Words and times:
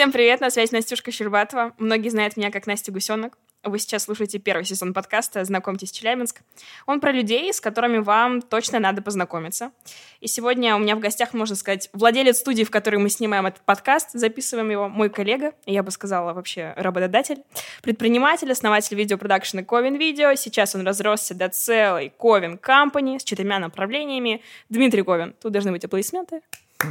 Всем 0.00 0.12
привет, 0.12 0.40
на 0.40 0.48
связи 0.48 0.72
Настюшка 0.72 1.12
Щербатова. 1.12 1.74
Многие 1.76 2.08
знают 2.08 2.38
меня 2.38 2.50
как 2.50 2.66
Настя 2.66 2.90
Гусенок. 2.90 3.36
Вы 3.62 3.78
сейчас 3.78 4.04
слушаете 4.04 4.38
первый 4.38 4.64
сезон 4.64 4.94
подкаста 4.94 5.44
«Знакомьтесь, 5.44 5.92
Челябинск». 5.92 6.40
Он 6.86 7.00
про 7.00 7.12
людей, 7.12 7.52
с 7.52 7.60
которыми 7.60 7.98
вам 7.98 8.40
точно 8.40 8.78
надо 8.78 9.02
познакомиться. 9.02 9.72
И 10.20 10.26
сегодня 10.26 10.74
у 10.74 10.78
меня 10.78 10.96
в 10.96 11.00
гостях, 11.00 11.34
можно 11.34 11.54
сказать, 11.54 11.90
владелец 11.92 12.38
студии, 12.38 12.64
в 12.64 12.70
которой 12.70 12.96
мы 12.96 13.10
снимаем 13.10 13.44
этот 13.44 13.60
подкаст, 13.60 14.12
записываем 14.14 14.70
его, 14.70 14.88
мой 14.88 15.10
коллега, 15.10 15.52
я 15.66 15.82
бы 15.82 15.90
сказала 15.90 16.32
вообще 16.32 16.72
работодатель, 16.78 17.42
предприниматель, 17.82 18.50
основатель 18.50 18.96
видеопродакшена 18.96 19.64
Ковин 19.64 19.96
Видео. 19.96 20.34
Сейчас 20.34 20.74
он 20.74 20.86
разросся 20.86 21.34
до 21.34 21.50
целой 21.50 22.10
Ковин 22.18 22.54
Company 22.54 23.18
с 23.18 23.24
четырьмя 23.24 23.58
направлениями. 23.58 24.40
Дмитрий 24.70 25.02
Ковин. 25.02 25.34
Тут 25.42 25.52
должны 25.52 25.72
быть 25.72 25.84
аплодисменты. 25.84 26.40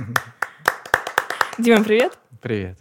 Дима, 1.57 1.83
привет. 1.83 2.15
Привет. 2.41 2.77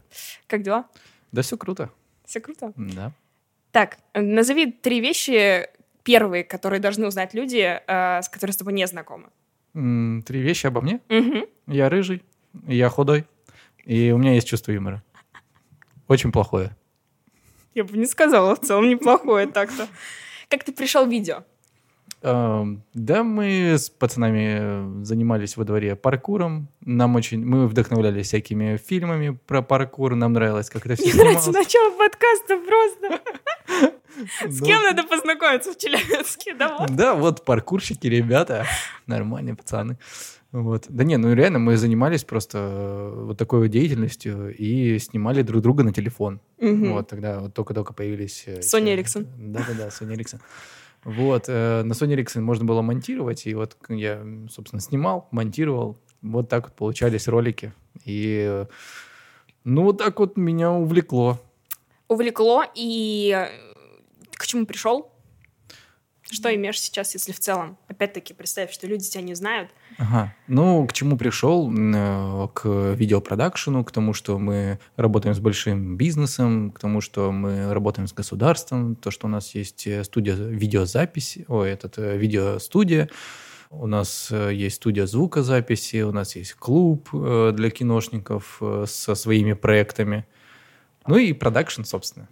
Как 0.46 0.62
дела? 0.62 0.86
Да 1.32 1.42
все 1.42 1.56
круто. 1.56 1.90
Все 2.24 2.40
круто? 2.40 2.72
Да. 2.76 3.12
Так, 3.72 3.98
назови 4.14 4.70
три 4.72 5.00
вещи 5.00 5.68
первые, 6.04 6.44
которые 6.44 6.80
должны 6.80 7.06
узнать 7.06 7.34
люди, 7.34 7.80
э, 7.86 8.22
с 8.22 8.28
которыми 8.28 8.52
с 8.52 8.56
тобой 8.56 8.72
не 8.72 8.86
знакомы. 8.86 9.28
М, 9.74 10.22
Три 10.26 10.40
вещи 10.40 10.66
обо 10.66 10.80
мне. 10.80 11.00
Мгм. 11.08 11.44
Я 11.66 11.88
рыжий, 11.88 12.22
я 12.66 12.88
худой, 12.88 13.26
и 13.84 14.10
у 14.10 14.18
меня 14.18 14.34
есть 14.34 14.48
чувство 14.48 14.72
юмора. 14.72 15.02
Очень 16.06 16.32
плохое. 16.32 16.74
Я 17.74 17.84
бы 17.84 17.96
не 17.98 18.06
сказала, 18.06 18.54
в 18.56 18.60
целом 18.60 18.88
неплохое 18.88 19.46
так-то. 19.46 19.86
Как 20.48 20.64
ты 20.64 20.72
пришел 20.72 21.04
в 21.06 21.10
видео? 21.10 21.44
Эм, 22.22 22.82
Да, 22.94 23.22
мы 23.22 23.74
с 23.78 23.90
пацанами 23.90 25.04
занимались 25.04 25.56
во 25.56 25.64
дворе 25.64 25.94
паркуром. 25.96 26.68
Нам 26.84 27.14
очень... 27.16 27.44
Мы 27.44 27.66
вдохновлялись 27.68 28.26
всякими 28.26 28.76
фильмами 28.76 29.38
про 29.46 29.62
паркур. 29.62 30.14
Нам 30.14 30.32
нравилось, 30.32 30.68
как 30.70 30.86
это 30.86 30.96
все 30.96 31.04
Мне 31.12 31.22
нравится 31.22 31.52
начало 31.52 31.96
подкаста 31.96 32.58
просто. 32.66 33.20
С 34.48 34.58
Ну, 34.60 34.66
кем 34.66 34.82
надо 34.82 35.04
познакомиться 35.04 35.72
в 35.72 35.78
Челябинске? 35.78 36.54
Да 36.54 36.76
вот. 36.76 36.90
Да, 36.90 37.14
вот 37.14 37.44
паркурщики, 37.44 38.08
ребята. 38.08 38.66
Нормальные 39.06 39.54
пацаны. 39.54 39.96
Вот. 40.50 40.86
Да 40.88 41.04
не, 41.04 41.18
ну 41.18 41.32
реально 41.34 41.58
мы 41.60 41.76
занимались 41.76 42.24
просто 42.24 42.58
э, 42.58 43.22
вот 43.26 43.38
такой 43.38 43.60
вот 43.60 43.68
деятельностью 43.68 44.52
и 44.56 44.98
снимали 44.98 45.42
друг 45.42 45.62
друга 45.62 45.84
на 45.84 45.92
телефон. 45.92 46.40
Мгм. 46.58 46.94
Вот 46.94 47.06
тогда 47.08 47.38
вот 47.40 47.54
только-только 47.54 47.92
появились... 47.92 48.44
э, 48.46 48.58
эти- 48.58 48.74
Ericsson. 48.76 49.26
Да-да-да, 49.38 49.88
Sony 49.88 50.16
Ericsson. 50.16 50.40
Вот, 51.04 51.44
э, 51.48 51.82
на 51.82 51.92
Sony 51.92 52.16
Ericsson 52.16 52.40
можно 52.40 52.64
было 52.64 52.82
монтировать, 52.82 53.46
и 53.46 53.54
вот 53.54 53.76
я, 53.88 54.24
собственно, 54.50 54.80
снимал, 54.80 55.28
монтировал, 55.30 55.98
вот 56.22 56.48
так 56.48 56.64
вот 56.64 56.74
получались 56.74 57.28
ролики. 57.28 57.72
И, 58.04 58.64
ну, 59.64 59.84
вот 59.84 59.98
так 59.98 60.18
вот 60.18 60.36
меня 60.36 60.72
увлекло. 60.72 61.38
Увлекло 62.08 62.64
и 62.74 63.34
э, 63.36 63.48
к 64.32 64.46
чему 64.46 64.66
пришел? 64.66 65.12
Что 66.30 66.54
имеешь 66.54 66.78
сейчас, 66.78 67.14
если 67.14 67.32
в 67.32 67.40
целом? 67.40 67.78
Опять-таки, 67.88 68.34
представь, 68.34 68.70
что 68.70 68.86
люди 68.86 69.08
тебя 69.08 69.22
не 69.22 69.34
знают. 69.34 69.70
Ага. 69.96 70.34
Ну, 70.46 70.86
к 70.86 70.92
чему 70.92 71.16
пришел? 71.16 71.72
Э, 71.72 72.48
К 72.52 72.92
видеопродакшену, 72.92 73.82
к 73.82 73.90
тому, 73.92 74.12
что 74.12 74.38
мы 74.38 74.78
работаем 74.96 75.34
с 75.34 75.38
большим 75.38 75.96
бизнесом, 75.96 76.70
к 76.70 76.80
тому, 76.80 77.00
что 77.00 77.32
мы 77.32 77.72
работаем 77.72 78.06
с 78.06 78.12
государством, 78.12 78.94
то, 78.94 79.10
что 79.10 79.26
у 79.26 79.30
нас 79.30 79.54
есть 79.54 79.86
э, 79.86 80.04
студия 80.04 80.34
видеозаписи, 80.34 81.46
ой, 81.48 81.70
этот 81.70 81.98
э, 81.98 82.18
видеостудия, 82.18 83.08
у 83.70 83.86
нас 83.86 84.30
есть 84.30 84.76
студия 84.76 85.06
звукозаписи, 85.06 86.02
у 86.02 86.12
нас 86.12 86.36
есть 86.36 86.54
клуб 86.54 87.10
для 87.12 87.70
киношников 87.70 88.62
со 88.86 89.14
своими 89.14 89.52
проектами. 89.52 90.26
Ну 91.06 91.18
и 91.18 91.34
продакшн, 91.34 91.82
собственно. 91.82 92.28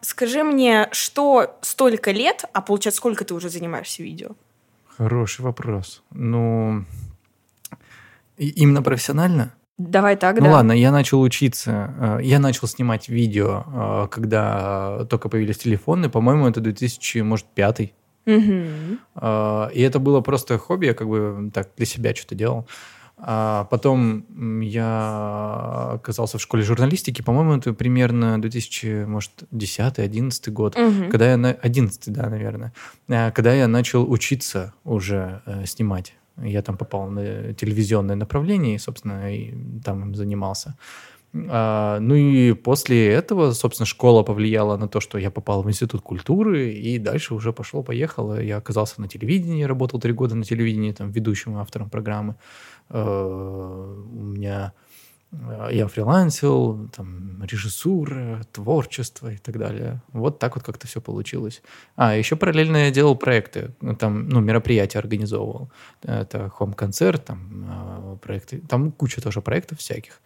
Скажи 0.00 0.42
мне, 0.44 0.88
что 0.92 1.56
столько 1.60 2.10
лет, 2.12 2.44
а 2.52 2.60
получается, 2.60 2.98
сколько 2.98 3.24
ты 3.24 3.34
уже 3.34 3.48
занимаешься 3.48 4.02
видео? 4.02 4.30
Хороший 4.86 5.42
вопрос. 5.42 6.02
Ну, 6.10 6.84
именно 8.36 8.82
профессионально? 8.82 9.54
Давай 9.78 10.16
так, 10.16 10.38
Ну 10.40 10.46
да? 10.46 10.52
ладно, 10.54 10.72
я 10.72 10.90
начал 10.90 11.20
учиться, 11.20 11.94
э, 12.00 12.24
я 12.24 12.40
начал 12.40 12.66
снимать 12.66 13.08
видео, 13.08 13.64
э, 13.66 14.08
когда 14.10 15.04
только 15.04 15.28
появились 15.28 15.58
телефоны, 15.58 16.08
по-моему, 16.08 16.48
это 16.48 16.60
2000, 16.60 17.18
может, 17.20 17.46
пятый. 17.46 17.94
Э, 18.26 19.68
И 19.72 19.80
это 19.80 20.00
было 20.00 20.20
просто 20.20 20.58
хобби, 20.58 20.86
я 20.86 20.94
как 20.94 21.08
бы 21.08 21.50
так 21.54 21.68
для 21.76 21.86
себя 21.86 22.12
что-то 22.14 22.34
делал. 22.34 22.66
А 23.20 23.64
потом 23.64 24.60
я 24.60 25.90
оказался 25.94 26.38
в 26.38 26.42
школе 26.42 26.62
журналистики, 26.62 27.20
по-моему, 27.20 27.56
это 27.56 27.72
примерно 27.72 28.40
2000, 28.40 29.04
может, 29.06 29.32
10-11 29.52 30.50
год. 30.50 30.76
Мгм. 30.76 31.10
Когда 31.10 31.30
я 31.30 31.36
на 31.36 31.50
11, 31.50 32.12
да, 32.12 32.28
наверное, 32.28 32.72
э, 33.08 33.32
когда 33.32 33.52
я 33.52 33.66
начал 33.66 34.10
учиться 34.10 34.72
уже 34.84 35.42
э, 35.46 35.66
снимать. 35.66 36.14
Я 36.40 36.62
там 36.62 36.76
попал 36.76 37.10
на 37.10 37.52
телевизионное 37.54 38.14
направление, 38.14 38.76
и, 38.76 38.78
собственно, 38.78 39.34
и 39.34 39.52
там 39.82 40.02
им 40.02 40.14
занимался. 40.14 40.76
А, 41.34 41.98
ну 42.00 42.14
и 42.14 42.54
после 42.54 43.12
этого, 43.12 43.52
собственно, 43.52 43.86
школа 43.86 44.22
повлияла 44.22 44.76
на 44.76 44.88
то, 44.88 45.00
что 45.00 45.18
я 45.18 45.30
попал 45.30 45.62
в 45.62 45.68
институт 45.68 46.00
культуры, 46.00 46.72
и 46.72 46.98
дальше 46.98 47.34
уже 47.34 47.52
пошел-поехал. 47.52 48.38
Я 48.38 48.56
оказался 48.56 49.00
на 49.00 49.08
телевидении, 49.08 49.64
работал 49.64 50.00
три 50.00 50.12
года 50.12 50.34
на 50.34 50.44
телевидении, 50.44 50.92
там, 50.92 51.10
ведущим 51.10 51.56
автором 51.58 51.90
программы. 51.90 52.36
Э, 52.88 53.94
У 54.10 54.22
меня 54.22 54.72
э, 55.32 55.68
я 55.72 55.86
фрилансил, 55.86 56.88
там, 56.96 57.42
режиссура, 57.44 58.40
творчество 58.52 59.30
и 59.30 59.36
так 59.36 59.58
далее. 59.58 60.02
Вот 60.12 60.38
так 60.38 60.56
вот 60.56 60.64
как-то 60.64 60.86
все 60.86 61.02
получилось. 61.02 61.62
А, 61.96 62.16
еще 62.16 62.36
параллельно 62.36 62.78
я 62.86 62.90
делал 62.90 63.16
проекты, 63.16 63.74
ну, 63.82 63.94
там, 63.94 64.28
ну, 64.30 64.40
мероприятия 64.40 64.98
организовывал. 64.98 65.70
Это 66.02 66.48
хом-концерт, 66.48 67.26
там, 67.26 67.66
э, 67.68 68.16
проекты, 68.22 68.62
там 68.66 68.92
куча 68.92 69.20
тоже 69.20 69.42
проектов 69.42 69.78
всяких. 69.78 70.22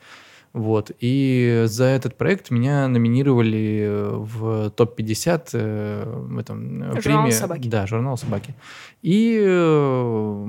Вот. 0.52 0.90
И 1.00 1.64
за 1.66 1.84
этот 1.84 2.18
проект 2.18 2.50
меня 2.50 2.86
номинировали 2.86 3.88
в 3.88 4.70
топ-50 4.70 5.48
э, 5.54 6.04
в 6.04 6.38
этом 6.38 6.82
э, 6.82 7.00
Журнал 7.00 7.22
премии. 7.22 7.30
«Собаки». 7.30 7.68
Да, 7.68 7.86
журнал 7.86 8.18
«Собаки». 8.18 8.54
И 9.00 9.40
э, 9.42 10.46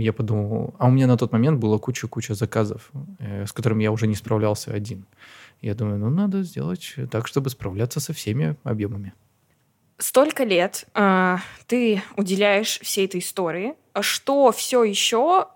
я 0.00 0.12
подумал, 0.14 0.74
а 0.78 0.86
у 0.86 0.90
меня 0.90 1.06
на 1.06 1.18
тот 1.18 1.32
момент 1.32 1.60
было 1.60 1.76
куча-куча 1.76 2.34
заказов, 2.34 2.90
э, 3.18 3.44
с 3.44 3.52
которыми 3.52 3.82
я 3.82 3.92
уже 3.92 4.06
не 4.06 4.14
справлялся 4.14 4.72
один. 4.72 5.04
Я 5.60 5.74
думаю, 5.74 5.98
ну, 5.98 6.08
надо 6.08 6.42
сделать 6.42 6.94
так, 7.10 7.26
чтобы 7.26 7.50
справляться 7.50 8.00
со 8.00 8.14
всеми 8.14 8.56
объемами. 8.64 9.12
Столько 9.98 10.44
лет 10.44 10.86
э, 10.94 11.36
ты 11.66 12.02
уделяешь 12.16 12.80
всей 12.80 13.04
этой 13.04 13.20
истории. 13.20 13.74
Что 14.00 14.50
все 14.50 14.82
еще 14.82 15.48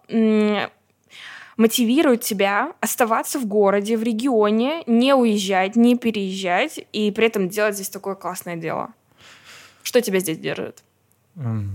мотивирует 1.57 2.21
тебя 2.21 2.73
оставаться 2.81 3.39
в 3.39 3.47
городе, 3.47 3.97
в 3.97 4.03
регионе, 4.03 4.83
не 4.87 5.15
уезжать, 5.15 5.77
не 5.77 5.97
переезжать 5.97 6.81
и 6.93 7.11
при 7.11 7.27
этом 7.27 7.49
делать 7.49 7.75
здесь 7.75 7.89
такое 7.89 8.15
классное 8.15 8.57
дело? 8.57 8.89
Что 9.83 10.01
тебя 10.01 10.19
здесь 10.21 10.39
держит? 10.39 10.83
М, 11.37 11.71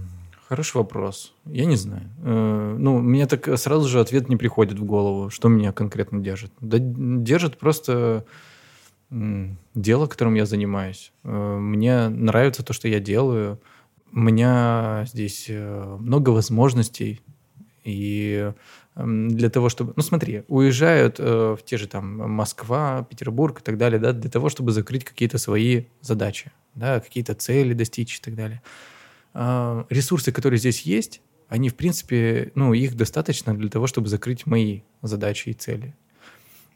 Хороший 0.48 0.78
вопрос. 0.78 1.34
Я 1.46 1.66
не 1.66 1.78
знаю. 1.78 2.10
Э, 2.26 2.76
Ну, 2.78 3.00
мне 3.00 3.26
так 3.26 3.58
сразу 3.58 3.88
же 3.88 4.02
ответ 4.02 4.30
не 4.30 4.36
приходит 4.36 4.78
в 4.80 4.84
голову, 4.84 5.30
что 5.30 5.48
меня 5.48 5.72
конкретно 5.72 6.20
держит. 6.20 6.52
Да 6.60 6.78
держит 6.80 7.58
просто 7.58 8.26
дело, 9.10 10.08
которым 10.08 10.36
я 10.36 10.46
занимаюсь. 10.46 11.12
Э, 11.24 11.58
Мне 11.58 12.10
нравится 12.10 12.64
то, 12.64 12.74
что 12.74 12.88
я 12.88 13.00
делаю. 13.00 13.60
У 14.14 14.20
меня 14.20 15.06
здесь 15.08 15.46
э, 15.50 15.98
много 16.00 16.32
возможностей. 16.32 17.22
И 17.86 18.52
для 19.06 19.50
того, 19.50 19.70
чтобы... 19.70 19.94
Ну, 19.96 20.04
смотри, 20.04 20.44
уезжают 20.48 21.16
э, 21.20 21.56
в 21.60 21.64
те 21.64 21.78
же 21.78 21.88
там 21.88 22.18
Москва, 22.32 23.08
Петербург 23.10 23.60
и 23.60 23.64
так 23.64 23.78
далее, 23.78 24.00
да, 24.00 24.14
для 24.14 24.30
того, 24.30 24.50
чтобы 24.50 24.72
закрыть 24.72 25.06
какие-то 25.06 25.38
свои 25.38 25.86
задачи, 26.02 26.52
да, 26.76 27.00
какие-то 27.00 27.34
цели 27.34 27.74
достичь 27.74 28.18
и 28.18 28.22
так 28.22 28.36
далее. 28.36 28.62
А, 29.34 29.86
ресурсы, 29.90 30.32
которые 30.32 30.60
здесь 30.60 30.82
есть, 30.82 31.22
они, 31.48 31.70
в 31.70 31.76
принципе, 31.76 32.52
ну, 32.56 32.74
их 32.74 32.96
достаточно 32.96 33.54
для 33.54 33.70
того, 33.70 33.88
чтобы 33.88 34.08
закрыть 34.08 34.46
мои 34.46 34.82
задачи 35.02 35.50
и 35.50 35.54
цели. 35.54 35.96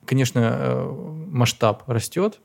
Конечно, 0.06 0.39
э, 0.39 1.25
масштаб 1.31 1.83
растет, 1.88 2.42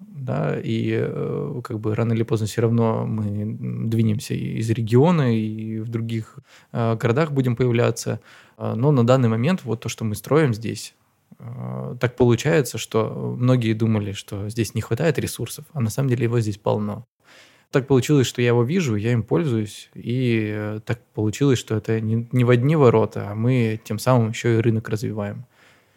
да, 0.00 0.58
и 0.58 0.92
э, 0.92 1.60
как 1.62 1.78
бы 1.80 1.94
рано 1.94 2.12
или 2.12 2.22
поздно 2.22 2.46
все 2.46 2.62
равно 2.62 3.06
мы 3.06 3.86
двинемся 3.88 4.34
из 4.34 4.68
региона 4.70 5.34
и 5.34 5.78
в 5.78 5.88
других 5.88 6.38
э, 6.72 6.96
городах 6.96 7.32
будем 7.32 7.56
появляться. 7.56 8.20
А, 8.56 8.74
Но 8.74 8.92
на 8.92 9.06
данный 9.06 9.28
момент 9.28 9.64
вот 9.64 9.80
то, 9.80 9.88
что 9.88 10.04
мы 10.04 10.14
строим 10.14 10.54
здесь, 10.54 10.94
э, 11.38 11.96
так 12.00 12.16
получается, 12.16 12.78
что 12.78 13.36
многие 13.38 13.72
думали, 13.72 14.12
что 14.12 14.48
здесь 14.48 14.74
не 14.74 14.80
хватает 14.80 15.18
ресурсов, 15.18 15.64
а 15.72 15.80
на 15.80 15.90
самом 15.90 16.08
деле 16.08 16.24
его 16.24 16.40
здесь 16.40 16.58
полно. 16.58 17.06
Так 17.70 17.88
получилось, 17.88 18.28
что 18.28 18.40
я 18.40 18.48
его 18.48 18.62
вижу, 18.62 18.94
я 18.94 19.12
им 19.12 19.24
пользуюсь, 19.24 19.90
и 19.94 20.52
э, 20.54 20.80
так 20.84 21.00
получилось, 21.12 21.58
что 21.58 21.74
это 21.76 22.00
не, 22.00 22.28
не 22.30 22.44
в 22.44 22.50
одни 22.50 22.76
ворота, 22.76 23.30
а 23.30 23.34
мы 23.34 23.80
тем 23.82 23.98
самым 23.98 24.30
еще 24.30 24.54
и 24.54 24.60
рынок 24.60 24.88
развиваем. 24.88 25.44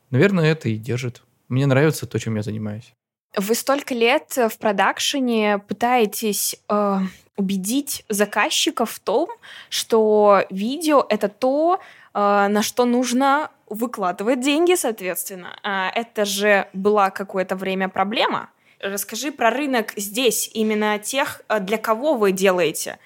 Наверное, 0.10 0.46
это 0.46 0.70
и 0.70 0.78
держит. 0.78 1.24
Мне 1.50 1.68
нравится 1.68 2.08
то, 2.08 2.18
чем 2.20 2.36
я 2.36 2.42
занимаюсь. 2.42 2.94
Вы 3.36 3.54
столько 3.54 3.94
лет 3.94 4.36
в 4.36 4.58
продакшене 4.58 5.60
пытаетесь 5.60 6.56
э, 6.68 7.00
убедить 7.38 8.04
заказчиков 8.10 8.92
в 8.92 9.00
том, 9.00 9.30
что 9.70 10.44
видео— 10.50 11.06
это 11.10 11.30
то, 11.30 11.80
э, 12.14 12.48
на 12.50 12.62
что 12.62 12.86
нужно 12.86 13.50
выкладывать 13.70 14.42
деньги, 14.42 14.76
соответственно. 14.76 15.58
А 15.64 15.90
это 15.94 16.26
же 16.26 16.68
была 16.74 17.10
какое-то 17.10 17.56
время 17.56 17.90
проблема. 17.90 18.50
Расскажи 18.80 19.32
про 19.32 19.50
рынок 19.50 19.94
здесь, 19.98 20.52
именно 20.54 21.00
тех, 21.00 21.42
э, 21.48 21.60
для 21.60 21.78
кого 21.78 22.16
вы 22.16 22.32
делаете 22.32 23.00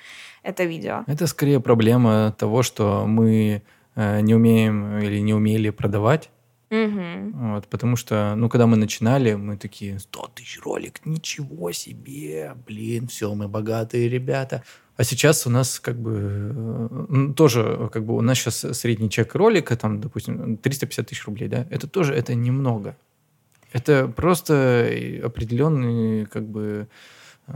это 0.43 0.63
видео. 0.63 1.03
Это 1.07 1.27
скорее 1.27 1.59
проблема 1.59 2.33
того, 2.37 2.63
что 2.63 3.05
мы 3.05 3.61
э, 3.95 4.21
не 4.21 4.35
умеем 4.35 4.99
или 4.99 5.19
не 5.19 5.33
умели 5.33 5.69
продавать. 5.69 6.29
Угу. 6.71 7.31
Вот, 7.33 7.67
потому 7.67 7.97
что, 7.97 8.33
ну, 8.35 8.47
когда 8.47 8.65
мы 8.65 8.77
начинали, 8.77 9.33
мы 9.33 9.57
такие, 9.57 9.99
100 9.99 10.31
тысяч 10.35 10.61
ролик, 10.63 11.01
ничего 11.05 11.73
себе, 11.73 12.55
блин, 12.65 13.07
все, 13.07 13.33
мы 13.35 13.49
богатые 13.49 14.07
ребята. 14.07 14.63
А 14.95 15.03
сейчас 15.03 15.45
у 15.45 15.49
нас 15.49 15.81
как 15.81 15.99
бы 15.99 16.53
э, 17.09 17.33
тоже, 17.35 17.89
как 17.91 18.05
бы 18.05 18.15
у 18.15 18.21
нас 18.21 18.37
сейчас 18.37 18.65
средний 18.77 19.09
чек 19.09 19.35
ролика, 19.35 19.75
там, 19.75 19.99
допустим, 19.99 20.55
350 20.57 21.07
тысяч 21.07 21.25
рублей, 21.25 21.49
да, 21.49 21.67
это 21.69 21.87
тоже, 21.87 22.13
это 22.13 22.35
немного. 22.35 22.95
Это 23.73 24.07
просто 24.07 24.89
определенный, 25.23 26.25
как 26.25 26.47
бы, 26.47 26.87
э, 27.47 27.53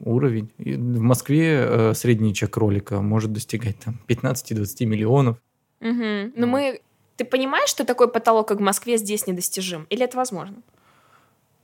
уровень. 0.00 0.50
И 0.58 0.74
в 0.74 1.00
Москве 1.00 1.58
э, 1.60 1.94
средний 1.94 2.34
чек 2.34 2.56
ролика 2.56 3.00
может 3.00 3.32
достигать 3.32 3.78
там 3.78 4.00
15-20 4.08 4.86
миллионов. 4.86 5.36
Угу. 5.80 6.32
Но 6.34 6.46
мы... 6.48 6.80
Ты 7.16 7.24
понимаешь, 7.24 7.68
что 7.68 7.84
такой 7.84 8.10
потолок, 8.10 8.48
как 8.48 8.58
в 8.58 8.62
Москве, 8.62 8.96
здесь 8.98 9.26
недостижим? 9.26 9.86
Или 9.90 10.04
это 10.04 10.16
возможно? 10.16 10.56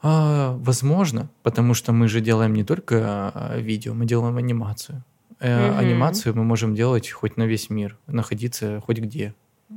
А, 0.02 0.56
возможно, 0.58 1.28
потому 1.42 1.74
что 1.74 1.92
мы 1.92 2.08
же 2.08 2.20
делаем 2.20 2.54
не 2.54 2.64
только 2.64 3.32
а, 3.34 3.58
видео, 3.58 3.94
мы 3.94 4.06
делаем 4.06 4.36
анимацию. 4.36 5.04
Мгм. 5.40 5.78
Анимацию 5.78 6.36
мы 6.36 6.44
можем 6.44 6.74
делать 6.74 7.10
хоть 7.10 7.36
на 7.36 7.44
весь 7.44 7.70
мир, 7.70 7.98
находиться 8.06 8.82
хоть 8.86 8.98
где. 8.98 9.34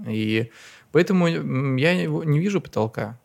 И 0.07 0.51
поэтому 0.91 1.27
я 1.27 2.05
не 2.05 2.39
вижу 2.39 2.61
потолка 2.61 3.19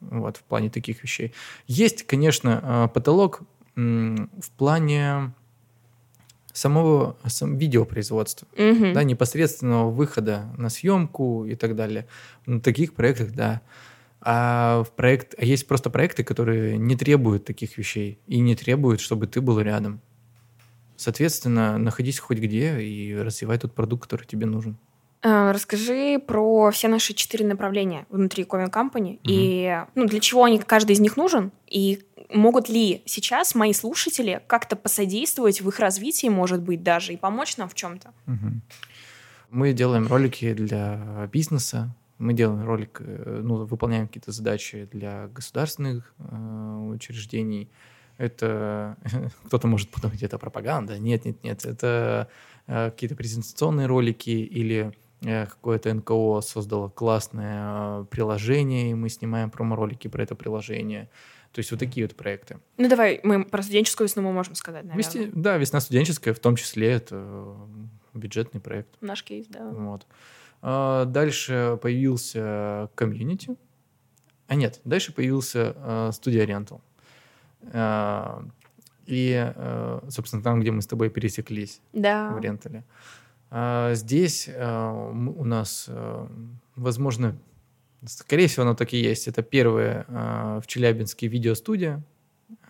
вот, 0.00 0.36
в 0.36 0.42
плане 0.42 0.70
таких 0.70 1.02
вещей. 1.02 1.32
Есть, 1.66 2.06
конечно, 2.06 2.60
а, 2.62 2.88
потолок 2.88 3.42
в 3.76 4.50
плане 4.56 5.32
самого 6.52 7.16
сам, 7.26 7.56
видеопроизводства 7.56 8.48
Мгм. 8.56 8.92
да, 8.92 9.02
непосредственного 9.04 9.90
выхода 9.90 10.46
на 10.56 10.68
съемку 10.70 11.44
и 11.46 11.54
так 11.54 11.76
далее. 11.76 12.06
На 12.46 12.60
таких 12.60 12.94
проектах, 12.94 13.32
да. 13.32 13.60
А, 14.22 14.82
в 14.84 14.90
проект, 14.90 15.34
а 15.38 15.44
есть 15.44 15.66
просто 15.66 15.88
проекты, 15.88 16.24
которые 16.24 16.76
не 16.76 16.94
требуют 16.96 17.44
таких 17.44 17.78
вещей 17.78 18.18
и 18.26 18.40
не 18.40 18.54
требуют, 18.54 19.00
чтобы 19.00 19.26
ты 19.26 19.40
был 19.40 19.60
рядом. 19.60 20.00
Соответственно, 20.96 21.78
находись 21.78 22.18
хоть 22.18 22.38
где 22.38 22.78
и 22.80 23.14
развивай 23.16 23.58
тот 23.58 23.74
продукт, 23.74 24.02
который 24.02 24.26
тебе 24.26 24.44
нужен. 24.44 24.76
Э, 25.22 25.52
Расскажи 25.52 26.18
про 26.18 26.70
все 26.70 26.88
наши 26.88 27.14
четыре 27.14 27.46
направления 27.46 28.06
внутри 28.10 28.44
Coven 28.44 28.70
Company 28.70 29.18
и 29.22 29.82
ну, 29.94 30.06
для 30.06 30.20
чего 30.20 30.44
они, 30.44 30.58
каждый 30.58 30.92
из 30.92 31.00
них 31.00 31.16
нужен, 31.16 31.52
и 31.66 32.00
могут 32.32 32.68
ли 32.68 33.02
сейчас 33.06 33.54
мои 33.54 33.72
слушатели 33.72 34.42
как-то 34.46 34.76
посодействовать 34.76 35.60
в 35.60 35.68
их 35.68 35.78
развитии, 35.78 36.28
может 36.28 36.62
быть, 36.62 36.82
даже, 36.82 37.12
и 37.12 37.16
помочь 37.16 37.56
нам 37.56 37.68
в 37.68 37.74
чем-то? 37.74 38.12
Мы 39.50 39.72
делаем 39.72 40.06
ролики 40.06 40.52
для 40.54 41.28
бизнеса, 41.32 41.94
мы 42.20 42.34
делаем 42.34 42.64
ролик, 42.64 43.00
э, 43.00 43.40
ну, 43.42 43.64
выполняем 43.64 44.06
какие-то 44.06 44.30
задачи 44.30 44.88
для 44.92 45.28
государственных 45.28 46.14
э, 46.18 46.90
учреждений. 46.94 47.70
Это 48.18 48.96
кто-то 49.46 49.66
может 49.66 49.88
подумать, 49.88 50.22
это 50.22 50.38
пропаганда. 50.38 50.98
Нет, 50.98 51.24
нет, 51.24 51.42
нет. 51.42 51.64
Это 51.64 52.28
э, 52.66 52.90
какие-то 52.90 53.16
презентационные 53.16 53.86
ролики 53.86 54.30
или 54.30 54.92
э, 55.22 55.46
какое-то 55.46 55.94
НКО 55.94 56.42
создало 56.42 56.90
классное 56.90 58.02
э, 58.02 58.04
приложение, 58.10 58.90
и 58.90 58.94
мы 58.94 59.08
снимаем 59.08 59.50
промо-ролики 59.50 60.08
про 60.08 60.22
это 60.22 60.34
приложение. 60.34 61.08
То 61.52 61.58
есть 61.58 61.70
вот 61.72 61.80
такие 61.80 62.06
вот 62.06 62.14
проекты. 62.16 62.58
Ну, 62.76 62.88
давай, 62.88 63.20
мы 63.24 63.44
про 63.44 63.62
студенческую 63.62 64.06
весну 64.06 64.22
мы 64.22 64.32
можем 64.32 64.54
сказать, 64.54 64.84
наверное. 64.84 65.02
Вести- 65.02 65.32
да, 65.34 65.56
весна 65.56 65.80
студенческая, 65.80 66.32
в 66.32 66.38
том 66.38 66.54
числе 66.56 66.92
это 66.92 67.16
э, 67.16 67.54
бюджетный 68.14 68.60
проект. 68.60 68.90
Наш 69.00 69.24
кейс, 69.24 69.46
да. 69.48 69.68
Вот. 69.70 70.06
А, 70.62 71.06
Дальше 71.06 71.76
появился 71.82 72.88
комьюнити. 72.94 73.56
А 74.46 74.54
нет, 74.54 74.80
дальше 74.84 75.12
появился 75.12 75.74
э, 75.76 76.10
студия. 76.12 76.64
А, 77.72 78.44
И, 79.06 79.52
э, 79.56 80.00
собственно, 80.08 80.42
там, 80.42 80.60
где 80.60 80.70
мы 80.70 80.82
с 80.82 80.86
тобой 80.86 81.10
пересеклись 81.10 81.80
Да. 81.92 82.30
в 82.32 82.38
рентале. 82.40 82.84
А, 83.50 83.94
Здесь 83.94 84.48
у 84.48 85.44
нас, 85.44 85.90
возможно, 86.76 87.36
скорее 88.06 88.46
всего, 88.48 88.62
оно 88.62 88.74
так 88.74 88.92
и 88.92 88.98
есть. 88.98 89.28
Это 89.28 89.42
первая 89.42 90.04
э, 90.08 90.60
в 90.62 90.66
Челябинске 90.66 91.26
видеостудия 91.26 92.02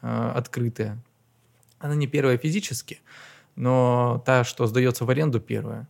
э, 0.02 0.32
открытая. 0.34 1.02
Она 1.78 1.94
не 1.94 2.06
первая 2.06 2.36
физически, 2.38 3.00
но 3.56 4.22
та, 4.26 4.44
что 4.44 4.66
сдается 4.66 5.04
в 5.04 5.10
аренду, 5.10 5.40
первая. 5.40 5.88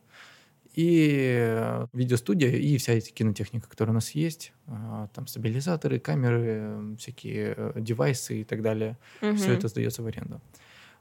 И 0.74 1.36
э, 1.40 1.86
видеостудия, 1.92 2.50
и 2.50 2.76
вся 2.78 2.92
эта 2.92 3.10
кинотехника, 3.10 3.68
которая 3.68 3.92
у 3.92 3.94
нас 3.94 4.12
есть. 4.12 4.52
А, 4.68 5.08
Там 5.14 5.26
стабилизаторы, 5.26 5.98
камеры, 5.98 6.96
всякие 6.96 7.54
э, 7.56 7.72
девайсы 7.76 8.42
и 8.42 8.44
так 8.44 8.62
далее. 8.62 8.96
Мгм. 9.20 9.36
Все 9.36 9.52
это 9.52 9.68
сдается 9.68 10.02
в 10.02 10.06
аренду. 10.06 10.40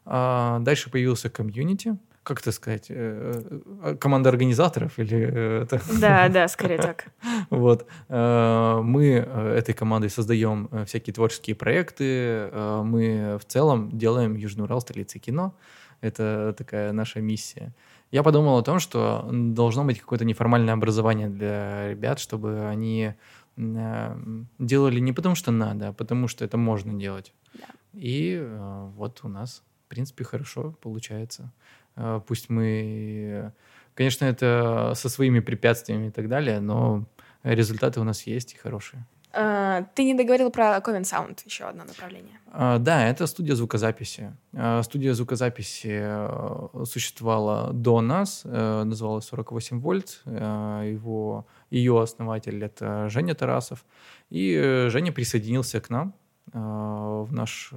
Дальше 0.06 0.90
появился 0.90 1.30
комьюнити. 1.30 1.96
Как 2.30 2.42
это 2.42 2.52
сказать? 2.52 2.86
э, 2.90 3.60
э, 3.84 3.96
Команда 3.96 4.30
организаторов 4.30 5.00
или 5.00 5.18
э, 5.18 5.64
это? 5.64 5.82
Да, 6.00 6.30
да, 6.30 6.48
скорее 6.48 6.78
так. 6.78 7.06
Вот. 7.50 7.88
Мы 8.08 9.28
этой 9.56 9.74
командой 9.74 10.12
создаем 10.12 10.70
всякие 10.86 11.12
творческие 11.16 11.56
проекты. 11.56 12.52
Мы 12.84 13.40
в 13.42 13.46
целом 13.46 13.98
делаем 13.98 14.36
Южный 14.36 14.66
Урал 14.66 14.82
столицей 14.82 15.20
кино. 15.20 15.56
Это 16.02 16.54
такая 16.56 16.92
наша 16.92 17.20
миссия. 17.20 17.74
Я 18.12 18.22
подумал 18.22 18.60
о 18.60 18.64
том, 18.64 18.80
что 18.80 19.28
должно 19.32 19.84
быть 19.84 20.00
какое-то 20.00 20.24
неформальное 20.26 20.76
образование 20.76 21.30
для 21.30 21.90
ребят, 21.90 22.20
чтобы 22.20 22.68
они 22.68 23.16
делали 23.58 25.00
не 25.00 25.14
потому, 25.14 25.34
что 25.34 25.52
надо, 25.52 25.88
а 25.88 25.94
потому, 25.94 26.28
что 26.28 26.46
это 26.46 26.58
можно 26.58 26.94
делать. 26.94 27.34
Да. 27.56 27.66
И 27.94 28.48
вот 28.96 29.22
у 29.24 29.28
нас, 29.30 29.64
в 29.88 29.90
принципе, 29.90 30.24
хорошо 30.24 30.76
получается. 30.80 31.52
Э, 32.00 32.22
Пусть 32.26 32.50
мы, 32.50 33.52
конечно, 33.94 34.26
это 34.26 34.94
со 34.96 35.10
своими 35.10 35.40
препятствиями 35.42 36.08
и 36.08 36.12
так 36.12 36.28
далее, 36.28 36.60
но 36.60 37.06
результаты 37.44 38.00
у 38.00 38.04
нас 38.04 38.24
есть 38.24 38.54
и 38.54 38.58
хорошие. 38.58 39.06
Э, 39.34 39.84
Ты 39.96 40.04
не 40.06 40.16
договорил 40.16 40.50
про 40.50 40.78
Coven 40.78 41.04
Sound, 41.04 41.40
еще 41.46 41.66
одно 41.66 41.84
направление. 41.84 42.40
А, 42.52 42.80
Да, 42.80 43.08
это 43.08 43.28
студия 43.28 43.56
звукозаписи. 43.56 44.34
А, 44.54 44.82
Студия 44.82 45.14
звукозаписи 45.14 46.00
э, 46.02 46.86
существовала 46.86 47.72
до 47.74 48.02
нас, 48.02 48.42
э, 48.46 48.84
называлась 48.84 49.26
48 49.26 49.80
вольт. 49.80 50.22
Его, 50.26 51.46
ее 51.70 52.02
основатель 52.02 52.64
это 52.64 53.10
Женя 53.10 53.36
Тарасов. 53.36 53.86
И 54.30 54.88
Женя 54.90 55.12
присоединился 55.12 55.80
к 55.82 55.90
нам 55.90 56.14
в 56.52 57.28
наш, 57.32 57.72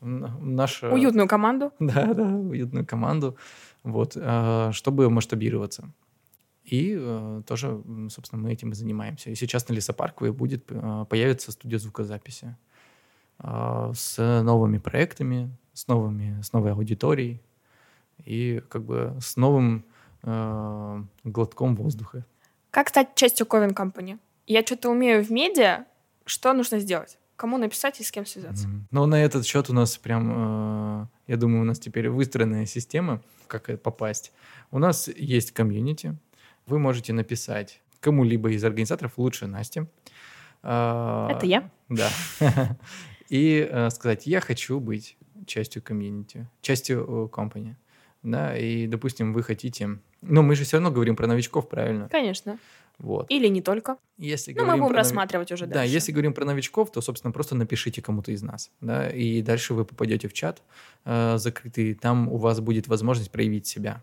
э, 0.00 0.04
в 0.04 0.08
на- 0.08 0.28
в 0.36 0.44
наш... 0.46 0.82
э, 0.82 0.90
Уютную 0.92 1.28
команду. 1.28 1.72
Да, 1.78 2.12
да, 2.14 2.24
уютную 2.24 2.86
команду, 2.86 3.36
вот, 3.84 4.12
э, 4.16 4.70
чтобы 4.72 5.08
масштабироваться. 5.10 5.90
И 6.64 6.96
э, 6.98 7.42
тоже, 7.46 7.82
собственно, 8.10 8.42
мы 8.42 8.52
этим 8.52 8.72
и 8.72 8.74
занимаемся. 8.74 9.30
И 9.30 9.34
сейчас 9.34 9.68
на 9.68 9.74
Лесопарковой 9.74 10.32
будет, 10.32 10.64
э, 10.70 11.04
появится 11.08 11.50
студия 11.52 11.78
звукозаписи 11.78 12.56
э, 13.42 13.92
с 13.94 14.42
новыми 14.42 14.78
проектами, 14.78 15.50
с, 15.72 15.86
новыми, 15.88 16.40
с 16.42 16.52
новой 16.52 16.72
аудиторией 16.72 17.40
и 18.24 18.62
как 18.68 18.82
бы 18.82 19.16
с 19.20 19.36
новым 19.36 19.84
э, 20.24 21.02
глотком 21.24 21.74
воздуха. 21.76 22.24
Как 22.70 22.88
стать 22.90 23.14
частью 23.14 23.46
Coven 23.46 23.72
Company? 23.74 24.18
Я 24.46 24.62
что-то 24.62 24.90
умею 24.90 25.24
в 25.24 25.30
медиа. 25.30 25.84
Что 26.26 26.52
нужно 26.52 26.80
сделать? 26.80 27.18
Кому 27.38 27.56
написать 27.56 28.00
и 28.00 28.02
с 28.02 28.10
кем 28.10 28.26
связаться? 28.26 28.66
Мгм. 28.66 28.88
Но 28.90 29.06
на 29.06 29.22
этот 29.22 29.46
счет 29.46 29.70
у 29.70 29.72
нас 29.72 29.96
прям, 29.96 31.02
э, 31.02 31.06
я 31.28 31.36
думаю, 31.36 31.62
у 31.62 31.64
нас 31.64 31.78
теперь 31.78 32.10
выстроенная 32.10 32.66
система, 32.66 33.22
как 33.46 33.70
это 33.70 33.78
попасть. 33.78 34.32
У 34.72 34.80
нас 34.80 35.06
есть 35.06 35.52
комьюнити. 35.52 36.18
Вы 36.66 36.80
можете 36.80 37.12
написать 37.12 37.80
кому-либо 38.00 38.50
из 38.50 38.64
организаторов, 38.64 39.12
лучше 39.18 39.46
Насте. 39.46 39.86
А, 40.64 41.30
Это 41.30 41.46
я. 41.46 41.70
Да. 41.88 42.10
И 43.28 43.68
э, 43.70 43.90
сказать, 43.90 44.26
я 44.26 44.40
хочу 44.40 44.80
быть 44.80 45.16
частью 45.46 45.80
комьюнити, 45.80 46.48
частью 46.60 47.26
э, 47.26 47.28
компании. 47.28 47.76
Да, 48.24 48.56
и, 48.58 48.88
допустим, 48.88 49.32
вы 49.32 49.44
хотите... 49.44 50.00
Ну, 50.22 50.42
мы 50.42 50.56
же 50.56 50.64
все 50.64 50.78
равно 50.78 50.90
говорим 50.90 51.14
про 51.14 51.28
новичков, 51.28 51.68
правильно? 51.68 52.08
Конечно. 52.08 52.58
Вот. 52.98 53.26
Или 53.30 53.46
не 53.48 53.62
только. 53.62 53.96
Если 54.16 54.52
Ну, 54.52 54.64
мы 54.66 54.72
будем 54.72 54.88
про 54.88 54.96
рассматривать 54.96 55.52
уже 55.52 55.66
Да, 55.66 55.74
дальше. 55.74 55.94
если 55.94 56.10
говорим 56.12 56.32
про 56.34 56.44
новичков, 56.44 56.90
то, 56.90 57.00
собственно, 57.00 57.32
просто 57.32 57.54
напишите 57.54 58.02
кому-то 58.02 58.32
из 58.32 58.42
нас, 58.42 58.70
да, 58.80 59.08
и 59.08 59.40
дальше 59.42 59.74
вы 59.74 59.84
попадете 59.84 60.26
в 60.28 60.32
чат 60.32 60.62
э, 61.04 61.38
закрытый, 61.38 61.94
там 61.94 62.28
у 62.28 62.36
вас 62.38 62.60
будет 62.60 62.88
возможность 62.88 63.30
проявить 63.30 63.66
себя. 63.66 64.02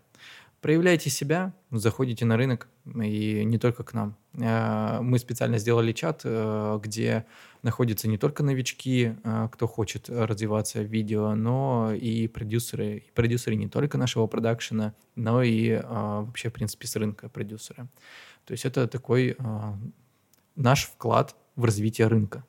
Проявляйте 0.62 1.10
себя, 1.10 1.52
заходите 1.70 2.24
на 2.24 2.36
рынок, 2.38 2.68
и 2.86 3.44
не 3.44 3.58
только 3.58 3.84
к 3.84 3.92
нам. 3.92 4.16
Э, 4.32 5.00
Мы 5.02 5.18
специально 5.18 5.58
сделали 5.58 5.92
чат, 5.92 6.22
э, 6.24 6.80
где 6.82 7.26
находятся 7.62 8.08
не 8.08 8.16
только 8.16 8.42
новички, 8.42 9.14
э, 9.22 9.48
кто 9.52 9.66
хочет 9.68 10.08
развиваться 10.08 10.80
в 10.80 10.84
видео, 10.86 11.34
но 11.34 11.92
и 11.92 12.26
продюсеры. 12.28 13.04
И 13.06 13.10
продюсеры 13.14 13.56
не 13.56 13.68
только 13.68 13.98
нашего 13.98 14.26
продакшена, 14.26 14.94
но 15.14 15.42
и 15.42 15.68
э, 15.68 15.82
вообще, 15.82 16.48
в 16.48 16.54
принципе, 16.54 16.86
с 16.88 16.96
рынка 16.96 17.28
продюсеры. 17.28 17.86
То 18.46 18.52
есть 18.52 18.64
это 18.64 18.86
такой 18.86 19.36
э, 19.38 19.72
наш 20.54 20.84
вклад 20.84 21.36
в 21.56 21.64
развитие 21.64 22.06
рынка. 22.06 22.44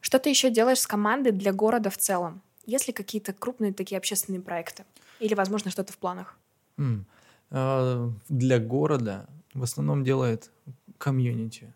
Что 0.00 0.18
ты 0.18 0.30
еще 0.30 0.50
делаешь 0.50 0.80
с 0.80 0.86
командой 0.86 1.32
для 1.32 1.52
города 1.52 1.90
в 1.90 1.96
целом? 1.96 2.42
Есть 2.66 2.88
ли 2.88 2.92
какие-то 2.92 3.32
крупные 3.32 3.72
такие 3.72 3.98
общественные 3.98 4.40
проекты? 4.40 4.84
Или, 5.20 5.34
возможно, 5.34 5.70
что-то 5.70 5.92
в 5.92 5.98
планах? 5.98 6.36
А, 7.50 8.12
Для 8.28 8.58
города 8.58 9.26
в 9.54 9.62
основном 9.62 10.04
делает 10.04 10.50
комьюнити. 10.98 11.72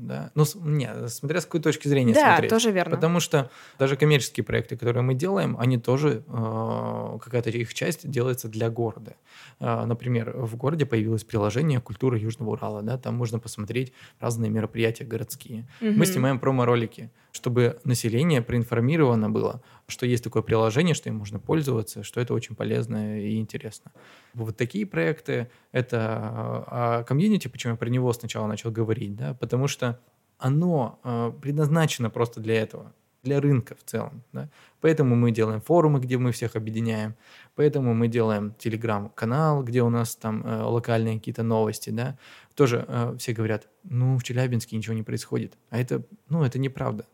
Да? 0.00 0.30
Ну, 0.34 0.44
не, 0.54 1.08
смотря 1.08 1.40
с 1.40 1.44
какой 1.44 1.60
точки 1.60 1.88
зрения 1.88 2.14
да, 2.14 2.32
смотреть. 2.32 2.50
тоже 2.50 2.70
верно. 2.70 2.96
Потому 2.96 3.20
что 3.20 3.50
даже 3.78 3.96
коммерческие 3.96 4.44
проекты, 4.44 4.76
которые 4.76 5.02
мы 5.02 5.14
делаем, 5.14 5.56
они 5.58 5.78
тоже, 5.78 6.22
э, 6.26 7.18
какая-то 7.22 7.50
их 7.50 7.74
часть 7.74 8.08
делается 8.10 8.48
для 8.48 8.70
города. 8.70 9.14
Э, 9.60 9.84
например, 9.84 10.32
в 10.36 10.56
городе 10.56 10.86
появилось 10.86 11.24
приложение 11.24 11.80
«Культура 11.80 12.18
Южного 12.18 12.50
Урала». 12.50 12.82
Да? 12.82 12.96
Там 12.98 13.14
можно 13.16 13.38
посмотреть 13.38 13.92
разные 14.20 14.50
мероприятия 14.50 15.04
городские. 15.04 15.68
Мы 15.80 15.90
Мгм. 15.90 16.04
снимаем 16.04 16.38
промо-ролики, 16.38 17.10
чтобы 17.32 17.78
население 17.84 18.42
проинформировано 18.42 19.30
было, 19.30 19.62
что 19.86 20.06
есть 20.06 20.24
такое 20.24 20.42
приложение, 20.42 20.94
что 20.94 21.08
им 21.08 21.16
можно 21.16 21.38
пользоваться, 21.38 22.02
что 22.02 22.20
это 22.20 22.34
очень 22.34 22.54
полезно 22.54 23.20
и 23.20 23.38
интересно. 23.38 23.92
Вот 24.34 24.56
такие 24.56 24.86
проекты— 24.86 25.50
это 25.72 26.64
а 26.66 27.04
комьюнити, 27.04 27.48
почему 27.48 27.72
я 27.74 27.76
про 27.76 27.88
него 27.88 28.12
сначала 28.12 28.46
начал 28.46 28.70
говорить, 28.70 29.16
да, 29.16 29.34
потому 29.34 29.68
что 29.68 29.98
оно 30.38 30.98
э, 31.04 31.32
предназначено 31.40 32.10
просто 32.10 32.40
для 32.40 32.60
этого, 32.60 32.92
для 33.22 33.40
рынка 33.40 33.74
в 33.74 33.84
целом. 33.84 34.22
Да? 34.32 34.48
Поэтому 34.80 35.14
мы 35.14 35.30
делаем 35.30 35.60
форумы, 35.60 36.00
где 36.00 36.16
мы 36.18 36.32
всех 36.32 36.56
объединяем, 36.56 37.14
поэтому 37.54 37.94
мы 37.94 38.08
делаем 38.08 38.54
телеграм-канал, 38.58 39.62
где 39.62 39.82
у 39.82 39.90
нас 39.90 40.16
там 40.16 40.42
э, 40.44 40.62
локальные 40.62 41.18
какие-то 41.18 41.42
новости. 41.42 41.90
Да? 41.90 42.18
Тоже 42.54 42.84
э, 42.88 43.16
все 43.18 43.32
говорят, 43.32 43.68
ну, 43.84 44.18
в 44.18 44.22
Челябинске 44.22 44.76
ничего 44.76 44.94
не 44.94 45.02
происходит. 45.02 45.58
А 45.68 45.78
это, 45.78 46.02
ну, 46.28 46.42
это 46.42 46.58
неправда. 46.58 47.06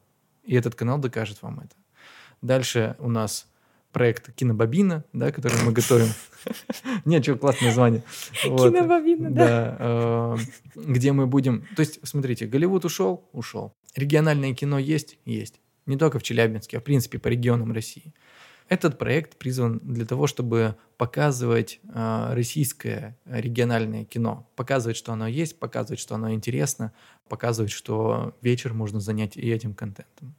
И 0.46 0.54
этот 0.54 0.74
канал 0.74 0.98
докажет 0.98 1.42
вам 1.42 1.60
это. 1.60 1.76
Дальше 2.40 2.96
у 2.98 3.08
нас 3.08 3.46
проект 3.92 4.32
«Кинобобина», 4.34 5.04
да, 5.12 5.32
который 5.32 5.58
мы 5.64 5.72
готовим. 5.72 6.08
Нет, 7.04 7.22
что, 7.22 7.36
классное 7.36 7.68
название. 7.68 8.02
Кинобобина, 8.42 9.30
да. 9.30 9.46
Да, 9.46 9.76
э, 9.78 10.36
где 10.74 11.12
мы 11.12 11.26
будем... 11.26 11.66
То 11.76 11.80
есть, 11.80 12.00
смотрите, 12.02 12.46
Голливуд 12.46 12.84
ушел? 12.84 13.28
Ушел. 13.32 13.72
Региональное 13.94 14.54
кино 14.54 14.78
есть? 14.78 15.18
Есть. 15.24 15.60
Не 15.86 15.96
только 15.96 16.18
в 16.18 16.22
Челябинске, 16.22 16.76
а 16.76 16.80
в 16.80 16.84
принципе 16.84 17.18
по 17.18 17.28
регионам 17.28 17.72
России. 17.72 18.12
Этот 18.68 18.98
проект 18.98 19.36
призван 19.36 19.78
для 19.78 20.04
того, 20.04 20.26
чтобы 20.26 20.76
показывать 20.96 21.80
э, 21.84 22.32
российское 22.34 23.16
региональное 23.24 24.04
кино. 24.04 24.48
Показывать, 24.56 24.96
что 24.96 25.12
оно 25.12 25.28
есть, 25.28 25.58
показывать, 25.60 26.00
что 26.00 26.16
оно 26.16 26.32
интересно, 26.32 26.92
показывать, 27.28 27.70
что 27.70 28.34
вечер 28.42 28.74
можно 28.74 28.98
занять 28.98 29.36
и 29.36 29.48
этим 29.50 29.72
контентом. 29.74 30.34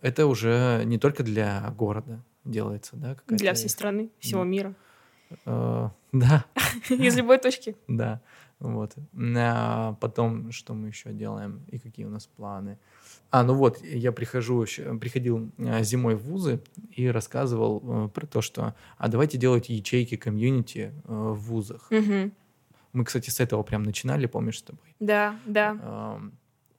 Это 0.00 0.26
уже 0.26 0.82
не 0.86 0.98
только 0.98 1.22
для 1.22 1.70
города 1.76 2.22
делается, 2.44 2.96
да? 2.96 3.16
Для 3.28 3.52
всей 3.54 3.68
страны, 3.68 4.10
всего 4.18 4.40
Да. 4.40 4.46
мира. 4.48 4.74
Э, 5.46 5.88
да, 6.12 6.44
Из 6.88 7.16
любой 7.16 7.38
точки. 7.38 7.76
да, 7.88 8.20
вот. 8.62 8.94
А 9.36 9.94
потом, 9.94 10.52
что 10.52 10.72
мы 10.72 10.88
еще 10.88 11.12
делаем 11.12 11.64
и 11.66 11.78
какие 11.78 12.06
у 12.06 12.10
нас 12.10 12.26
планы? 12.26 12.78
А, 13.30 13.42
ну 13.42 13.54
вот, 13.54 13.82
я 13.82 14.12
прихожу, 14.12 14.64
приходил 15.00 15.50
а, 15.58 15.82
зимой 15.82 16.14
в 16.14 16.22
вузы 16.22 16.62
и 16.90 17.08
рассказывал 17.08 17.82
э, 17.82 18.08
про 18.08 18.26
то, 18.26 18.40
что, 18.40 18.74
а 18.98 19.08
давайте 19.08 19.36
делать 19.36 19.68
ячейки 19.68 20.16
комьюнити 20.16 20.92
э, 20.92 21.12
в 21.12 21.34
вузах. 21.34 21.90
Мгм. 21.90 22.32
Мы, 22.92 23.04
кстати, 23.04 23.30
с 23.30 23.40
этого 23.40 23.64
прям 23.64 23.82
начинали, 23.82 24.26
помнишь, 24.26 24.58
с 24.58 24.62
тобой? 24.62 24.94
Да, 25.00 25.36
да. 25.44 26.20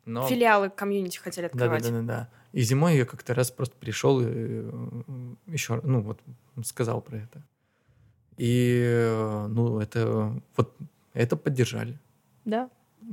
Но... 0.06 0.28
Филиалы 0.28 0.70
комьюнити 0.70 1.18
хотели 1.18 1.50
Да, 1.52 1.58
да, 1.58 1.76
открывать. 1.76 1.84
да, 1.84 1.90
да, 1.90 2.02
да. 2.02 2.30
И 2.54 2.62
зимой 2.62 2.98
я 2.98 3.06
как-то 3.06 3.34
раз 3.34 3.52
просто 3.52 3.76
пришел 3.78 4.22
и 4.22 4.26
э, 4.28 4.72
еще, 5.48 5.82
ну 5.84 6.02
вот, 6.02 6.22
сказал 6.64 7.02
про 7.02 7.18
это. 7.18 7.44
И, 8.38 9.46
ну, 9.50 9.80
это, 9.80 10.42
вот, 10.56 10.76
это 11.14 11.36
поддержали. 11.36 12.00
Да. 12.46 12.70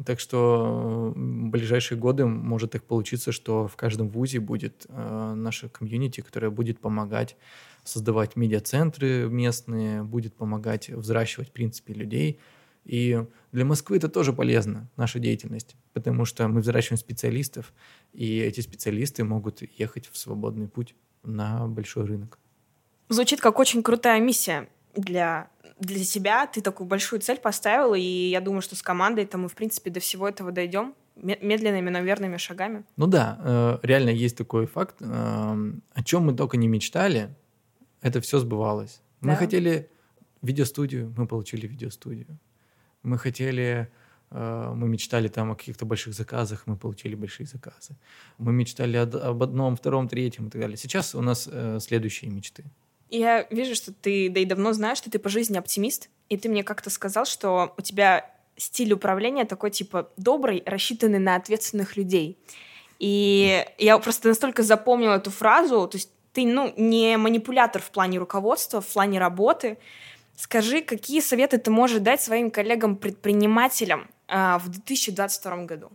Так 0.07 0.21
что 0.21 1.12
в 1.14 1.50
ближайшие 1.50 1.99
годы 1.99 2.25
может 2.26 2.73
так 2.73 2.85
получиться, 2.85 3.33
что 3.33 3.66
в 3.66 3.76
каждом 3.76 4.09
вузе 4.09 4.38
будет 4.38 4.87
э, 4.88 5.35
наша 5.35 5.69
комьюнити, 5.69 6.21
которая 6.21 6.50
будет 6.50 6.78
помогать 6.78 7.37
создавать 7.85 8.37
медиацентры 8.37 9.28
местные, 9.28 10.02
будет 10.02 10.35
помогать 10.35 10.88
взращивать, 10.90 11.49
в 11.49 11.52
принципе, 11.52 11.95
людей. 11.95 12.38
И 12.85 13.25
для 13.52 13.64
Москвы 13.64 13.97
это 13.97 14.09
тоже 14.09 14.33
полезно, 14.33 14.88
наша 14.97 15.19
деятельность, 15.19 15.76
потому 15.92 16.25
что 16.25 16.49
мы 16.49 16.61
взращиваем 16.61 16.99
специалистов, 16.99 17.73
и 18.12 18.38
эти 18.38 18.61
специалисты 18.61 19.25
могут 19.25 19.62
ехать 19.78 20.09
в 20.11 20.16
свободный 20.16 20.69
путь 20.69 20.95
на 21.23 21.66
большой 21.66 22.07
рынок. 22.07 22.38
Звучит 23.09 23.40
как 23.40 23.59
очень 23.59 23.83
крутая 23.83 24.21
миссия 24.21 24.69
для, 24.95 25.50
для 25.80 26.04
себя. 26.04 26.46
Ты 26.46 26.60
такую 26.60 26.87
большую 26.87 27.20
цель 27.20 27.38
поставил, 27.38 27.94
и 27.94 28.00
я 28.30 28.40
думаю, 28.40 28.62
что 28.62 28.76
с 28.76 28.82
командой 28.82 29.25
то 29.26 29.38
мы, 29.38 29.49
в 29.49 29.54
принципе, 29.54 29.90
до 29.90 29.99
всего 30.00 30.28
этого 30.28 30.52
дойдем 30.52 30.94
ме- 31.16 31.38
медленными, 31.42 31.90
но 31.90 32.00
верными 32.00 32.37
шагами. 32.38 32.84
Ну 32.96 33.06
да, 33.06 33.38
э, 33.42 33.78
реально 33.82 34.10
есть 34.10 34.37
такой 34.37 34.66
факт. 34.66 34.96
э, 35.00 35.04
О 35.06 36.02
чем 36.04 36.25
мы 36.26 36.34
только 36.34 36.56
не 36.56 36.68
мечтали, 36.68 37.34
это 38.02 38.20
все 38.20 38.38
сбывалось. 38.38 39.00
Мы 39.20 39.30
Да. 39.32 39.37
хотели 39.37 39.88
видеостудию, 40.42 41.12
мы 41.16 41.26
получили 41.26 41.66
видеостудию. 41.66 42.38
Мы 43.02 43.18
хотели, 43.18 43.88
э, 44.30 44.72
мы 44.76 44.88
мечтали 44.88 45.28
там 45.28 45.50
о 45.50 45.54
каких-то 45.54 45.84
больших 45.87 46.14
заказах, 46.14 46.66
мы 46.66 46.76
получили 46.76 47.14
большие 47.14 47.46
заказы. 47.46 47.96
Мы 48.38 48.52
мечтали 48.52 48.96
об 48.96 49.42
одном, 49.42 49.75
втором, 49.76 50.08
третьем 50.08 50.46
и 50.46 50.50
так 50.50 50.60
далее. 50.60 50.76
Сейчас 50.76 51.14
у 51.14 51.20
нас 51.22 51.49
следующие 51.84 52.30
мечты. 52.30 52.64
Я 53.11 53.47
вижу, 53.50 53.75
что 53.75 53.93
ты, 53.93 54.29
да 54.31 54.40
и 54.40 54.45
давно 54.45 54.73
знаешь, 54.73 54.99
что 54.99 55.11
ты 55.11 55.19
по 55.19 55.29
жизни 55.29 55.59
оптимист, 55.59 56.09
и 56.29 56.37
ты 56.37 56.49
мне 56.49 56.62
как-то 56.62 56.90
сказал, 56.90 57.26
что 57.26 57.75
у 57.76 57.83
тебя 57.83 58.31
стиль 58.57 58.93
управления 58.93 59.45
такой, 59.45 59.71
типа, 59.71 60.11
добрый, 60.17 60.62
рассчитанный 60.67 61.19
на 61.19 61.35
ответственных 61.35 61.97
людей. 61.97 62.38
И 62.99 63.64
я 63.79 63.99
просто 63.99 64.29
настолько 64.29 64.62
запомнила 64.62 65.14
эту 65.14 65.31
фразу, 65.31 65.88
то 65.88 65.97
есть 65.97 66.11
ты, 66.33 66.47
ну, 66.47 66.73
не 66.76 67.17
манипулятор 67.17 67.83
в 67.83 67.90
плане 67.90 68.19
руководства, 68.19 68.81
в 68.81 68.87
плане 68.87 69.19
работы. 69.19 69.79
Скажи, 70.37 70.81
какие 70.81 71.21
советы 71.21 71.59
ты 71.59 71.71
можешь 71.71 72.00
дать 72.00 72.21
своим 72.21 72.50
коллегам-предпринимателям 72.50 74.09
а, 74.29 74.59
в 74.59 74.69
2022 74.69 75.64
году? 75.64 75.90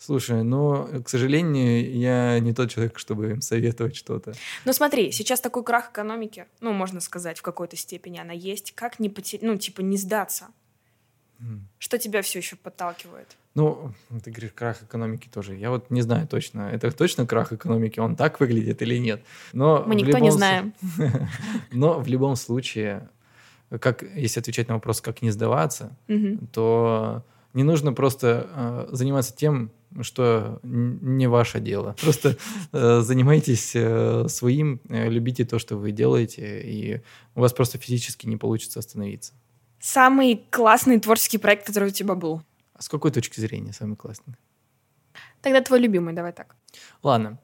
Слушай, 0.00 0.44
но, 0.44 0.88
к 1.04 1.10
сожалению, 1.10 1.94
я 1.94 2.38
не 2.40 2.54
тот 2.54 2.70
человек, 2.70 2.98
чтобы 2.98 3.32
им 3.32 3.42
советовать 3.42 3.94
что-то. 3.94 4.32
Ну 4.64 4.72
смотри, 4.72 5.12
сейчас 5.12 5.42
такой 5.42 5.62
крах 5.62 5.90
экономики, 5.90 6.46
ну, 6.62 6.72
можно 6.72 7.00
сказать, 7.00 7.38
в 7.38 7.42
какой-то 7.42 7.76
степени 7.76 8.18
она 8.18 8.32
есть. 8.32 8.72
Как 8.74 8.98
не 8.98 9.10
потерять, 9.10 9.42
ну, 9.42 9.56
типа, 9.58 9.82
не 9.82 9.98
сдаться? 9.98 10.46
Что 11.78 11.98
тебя 11.98 12.22
все 12.22 12.38
еще 12.38 12.56
подталкивает? 12.56 13.36
Ну, 13.54 13.92
ты 14.24 14.30
говоришь, 14.30 14.52
крах 14.54 14.82
экономики 14.82 15.28
тоже. 15.32 15.54
Я 15.56 15.68
вот 15.68 15.90
не 15.90 16.00
знаю 16.00 16.26
точно, 16.26 16.70
это 16.72 16.90
точно 16.92 17.26
крах 17.26 17.52
экономики, 17.52 18.00
он 18.00 18.16
так 18.16 18.40
выглядит 18.40 18.80
или 18.80 18.96
нет. 18.96 19.22
Но 19.52 19.84
Мы 19.86 19.96
никто 19.96 20.16
не 20.16 20.28
любом 20.28 20.30
знаем. 20.30 20.74
Но 21.72 22.00
в 22.00 22.08
любом 22.08 22.36
случае, 22.36 23.10
как, 23.68 24.02
если 24.02 24.40
отвечать 24.40 24.68
на 24.68 24.74
вопрос, 24.74 25.02
как 25.02 25.20
не 25.20 25.30
сдаваться, 25.30 25.94
то 26.52 27.22
не 27.52 27.64
нужно 27.64 27.92
просто 27.92 28.48
э, 28.54 28.88
заниматься 28.92 29.34
тем, 29.34 29.72
что 30.02 30.60
не 30.62 31.28
ваше 31.28 31.60
дело. 31.60 31.96
Просто 32.02 32.36
э, 32.72 33.00
занимайтесь 33.00 33.72
э, 33.74 34.28
своим, 34.28 34.80
э, 34.88 35.08
любите 35.08 35.44
то, 35.44 35.58
что 35.58 35.76
вы 35.76 35.92
делаете, 35.92 36.60
и 36.62 37.02
у 37.34 37.40
вас 37.40 37.52
просто 37.52 37.78
физически 37.78 38.26
не 38.26 38.36
получится 38.36 38.78
остановиться. 38.78 39.32
Самый 39.80 40.44
классный 40.50 41.00
творческий 41.00 41.38
проект, 41.38 41.66
который 41.66 41.88
у 41.88 41.92
тебя 41.92 42.14
был? 42.14 42.42
А 42.74 42.82
с 42.82 42.88
какой 42.88 43.10
точки 43.10 43.40
зрения 43.40 43.72
самый 43.72 43.96
классный? 43.96 44.34
Тогда 45.42 45.62
твой 45.62 45.80
любимый, 45.80 46.14
давай 46.14 46.32
так. 46.32 46.54
Ладно, 47.02 47.38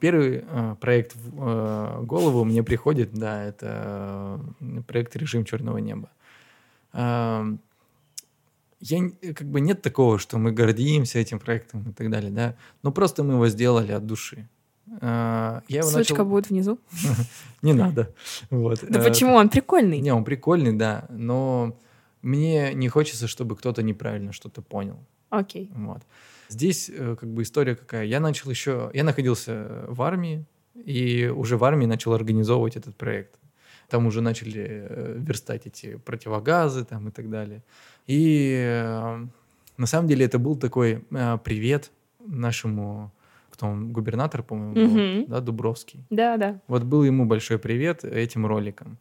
первый 0.00 0.44
проект 0.80 1.16
в 1.16 2.02
голову 2.04 2.44
мне 2.44 2.62
приходит, 2.62 3.14
да, 3.14 3.42
это 3.42 4.38
проект 4.86 5.16
«Режим 5.16 5.44
черного 5.44 5.78
неба». 5.78 6.10
Э, 8.80 8.84
я 8.84 8.98
н- 8.98 9.16
как 9.34 9.46
бы 9.48 9.60
нет 9.60 9.82
такого, 9.82 10.18
что 10.18 10.38
мы 10.38 10.52
гордимся 10.52 11.18
этим 11.18 11.38
проектом 11.38 11.90
и 11.90 11.92
так 11.92 12.10
далее, 12.10 12.30
да. 12.30 12.54
Но 12.82 12.92
просто 12.92 13.22
мы 13.22 13.34
его 13.34 13.48
сделали 13.48 13.92
от 13.92 14.06
души. 14.06 14.48
А, 15.00 15.62
Я 15.68 15.78
его 15.80 15.88
Ссылочка 15.88 16.14
начал... 16.14 16.26
будет 16.26 16.50
внизу. 16.50 16.78
Не 17.62 17.72
надо. 17.72 18.14
Вот. 18.50 18.84
Да 18.88 19.00
Э, 19.00 19.02
почему? 19.02 19.34
Он 19.34 19.48
прикольный. 19.48 20.00
Не, 20.00 20.12
он 20.12 20.24
прикольный, 20.24 20.72
да, 20.72 21.06
но 21.10 21.76
мне 22.22 22.72
не 22.74 22.88
хочется, 22.88 23.26
чтобы 23.26 23.56
кто-то 23.56 23.82
неправильно 23.82 24.32
что-то 24.32 24.62
понял. 24.62 24.96
Окей. 25.30 25.70
Вот. 25.74 26.02
Здесь 26.48 26.88
э, 26.94 27.16
как 27.18 27.28
бы 27.28 27.42
история 27.42 27.74
какая. 27.74 28.04
Я 28.04 28.20
начал 28.20 28.50
еще... 28.50 28.90
Я 28.94 29.02
находился 29.04 29.84
в 29.88 30.00
армии, 30.02 30.44
и 30.84 31.26
уже 31.34 31.56
в 31.56 31.64
армии 31.64 31.86
начал 31.86 32.12
организовывать 32.12 32.76
этот 32.76 32.94
проект. 32.96 33.34
Там 33.88 34.06
уже 34.06 34.20
начали 34.20 34.64
э, 34.66 35.14
верстать 35.18 35.66
эти 35.66 35.96
противогазы 35.96 36.84
там 36.84 37.08
и 37.08 37.10
так 37.10 37.30
далее. 37.30 37.62
И 38.06 38.52
э, 38.58 39.26
на 39.76 39.86
самом 39.86 40.08
деле 40.08 40.24
это 40.26 40.38
был 40.38 40.56
такой 40.56 41.04
э, 41.10 41.38
привет 41.44 41.90
нашему, 42.26 43.12
кто 43.50 43.66
он, 43.66 43.92
губернатор, 43.92 44.42
по-моему, 44.42 44.74
был, 44.74 44.86
Мгм. 44.88 45.26
да, 45.28 45.40
Дубровский. 45.40 46.04
Да, 46.10 46.36
да. 46.36 46.60
Вот 46.68 46.82
был 46.82 47.04
ему 47.04 47.24
большой 47.26 47.58
привет 47.58 48.04
этим 48.04 48.46
роликом. 48.46 48.98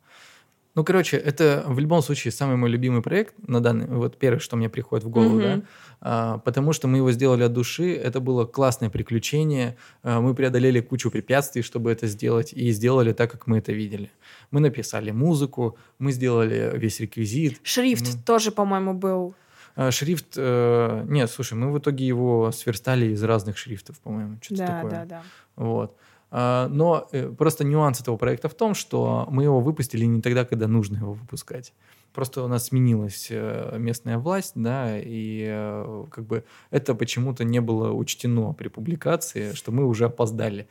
Ну, 0.75 0.83
короче, 0.83 1.15
это 1.17 1.63
в 1.67 1.79
любом 1.79 2.01
случае 2.01 2.31
самый 2.33 2.57
мой 2.57 2.69
любимый 2.69 3.01
проект 3.01 3.33
на 3.47 3.61
данный, 3.61 3.87
вот 3.87 4.17
первое, 4.17 4.39
что 4.39 4.57
мне 4.57 4.67
приходит 4.69 5.05
в 5.05 5.09
голову, 5.09 5.35
Мгм. 5.35 5.41
да, 5.41 5.61
А, 6.01 6.37
потому 6.39 6.73
что 6.73 6.87
мы 6.89 6.97
его 6.97 7.11
сделали 7.13 7.43
от 7.43 7.53
души, 7.53 7.95
это 7.95 8.19
было 8.19 8.45
классное 8.45 8.89
приключение, 8.89 9.77
А, 10.03 10.19
мы 10.19 10.35
преодолели 10.35 10.81
кучу 10.81 11.09
препятствий, 11.09 11.61
чтобы 11.61 11.91
это 11.91 12.07
сделать, 12.07 12.51
и 12.53 12.69
сделали 12.71 13.13
так, 13.13 13.31
как 13.31 13.47
мы 13.47 13.57
это 13.59 13.71
видели. 13.71 14.11
Мы 14.51 14.59
написали 14.59 15.11
музыку, 15.11 15.77
мы 15.97 16.11
сделали 16.11 16.71
весь 16.77 16.99
реквизит. 16.99 17.59
Шрифт 17.63 18.13
Мгм. 18.13 18.23
тоже, 18.23 18.51
по-моему, 18.51 18.93
был. 18.93 19.33
А, 19.77 19.91
Шрифт, 19.91 20.33
э, 20.37 21.05
нет, 21.07 21.31
слушай, 21.31 21.53
мы 21.53 21.71
в 21.71 21.79
итоге 21.79 22.05
его 22.05 22.51
сверстали 22.51 23.07
из 23.07 23.23
разных 23.23 23.57
шрифтов, 23.57 23.97
по-моему, 23.99 24.37
что-то 24.41 24.61
Да, 24.61 24.67
такое. 24.75 24.91
да, 24.91 25.05
да. 25.05 25.21
Вот. 25.55 25.95
А, 26.31 26.67
Но 26.69 27.07
э, 27.11 27.29
просто 27.29 27.63
нюанс 27.63 28.01
этого 28.01 28.17
проекта 28.17 28.49
в 28.49 28.53
том, 28.53 28.73
что 28.73 29.27
мы 29.29 29.43
его 29.43 29.59
выпустили 29.59 30.05
не 30.05 30.21
тогда, 30.21 30.45
когда 30.45 30.67
нужно 30.67 30.97
его 30.97 31.13
выпускать. 31.13 31.73
Просто 32.13 32.43
у 32.43 32.47
нас 32.47 32.67
сменилась 32.67 33.27
э, 33.29 33.75
местная 33.77 34.17
власть, 34.17 34.53
да, 34.55 34.97
и 34.97 35.45
э, 35.47 36.05
как 36.09 36.25
бы 36.25 36.45
это 36.71 36.95
почему-то 36.95 37.43
не 37.43 37.59
было 37.59 37.91
учтено 37.91 38.53
при 38.53 38.69
публикации, 38.69 39.53
что 39.53 39.71
мы 39.71 39.85
уже 39.85 40.05
опоздали. 40.05 40.67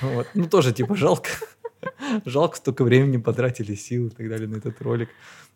Вот. 0.00 0.26
Ну, 0.34 0.48
тоже 0.48 0.72
типа 0.72 0.96
жалко. 0.96 1.28
Жалко, 2.24 2.56
столько 2.56 2.84
времени 2.84 3.18
потратили, 3.18 3.74
сил 3.74 4.08
и 4.08 4.10
так 4.10 4.28
далее 4.28 4.48
на 4.48 4.56
этот 4.56 4.80
ролик. 4.80 5.10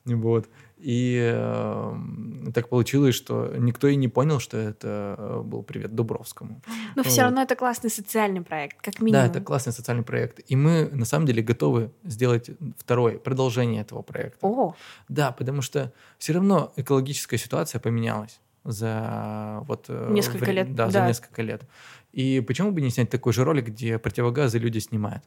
Вот. 0.05 0.47
И 0.83 1.21
э, 1.33 1.95
так 2.55 2.69
получилось, 2.69 3.15
что 3.15 3.53
никто 3.59 3.87
и 3.89 3.97
не 3.97 4.09
понял, 4.09 4.41
что 4.41 4.57
это 4.57 5.15
э, 5.19 5.43
был 5.45 5.63
привет 5.63 5.95
Дубровскому. 5.95 6.63
Но 6.97 7.03
все 7.03 7.17
Вот. 7.17 7.23
равно 7.23 7.43
это 7.43 7.55
классный 7.55 7.91
социальный 7.91 8.41
проект, 8.41 8.81
как 8.81 9.01
минимум. 9.01 9.23
Да, 9.25 9.27
это 9.31 9.41
классный 9.41 9.73
социальный 9.75 10.05
проект. 10.05 10.41
И 10.51 10.57
мы 10.57 10.89
на 10.93 11.05
самом 11.05 11.27
деле 11.27 11.43
готовы 11.43 11.91
сделать 12.05 12.51
второй, 12.79 13.19
продолжение 13.19 13.83
этого 13.83 14.03
проекта. 14.03 14.39
О, 14.47 14.75
Да, 15.09 15.33
потому 15.33 15.61
что 15.63 15.93
все 16.19 16.33
равно 16.33 16.73
экологическая 16.77 17.37
ситуация 17.39 17.79
поменялась 17.79 18.41
за 18.65 19.63
вот 19.69 19.87
э, 19.89 20.09
Несколько 20.13 20.45
вре- 20.45 20.53
лет, 20.55 20.75
Да, 20.75 20.87
за 20.87 21.01
да. 21.01 21.07
несколько 21.09 21.43
лет. 21.43 21.63
И 22.13 22.41
почему 22.41 22.73
бы 22.73 22.81
не 22.81 22.91
снять 22.91 23.11
такой 23.11 23.33
же 23.33 23.45
ролик, 23.45 23.67
где 23.69 23.99
противогазы 23.99 24.59
люди 24.59 24.79
снимают? 24.79 25.23